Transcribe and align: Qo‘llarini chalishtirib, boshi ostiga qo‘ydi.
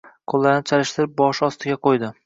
Qo‘llarini 0.31 0.65
chalishtirib, 0.71 1.15
boshi 1.23 1.47
ostiga 1.51 1.81
qo‘ydi. 1.87 2.15